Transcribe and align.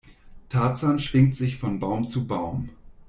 Tarzan 0.49 0.97
schwingt 0.97 1.35
sich 1.35 1.59
von 1.59 1.79
Baum 1.79 2.07
zu 2.07 2.25
Baum. 2.25 2.69